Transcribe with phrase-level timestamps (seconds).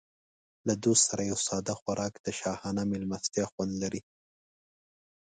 [0.67, 4.01] له دوست سره یو ساده خوراک د شاهانه مېلمستیا خوند لري.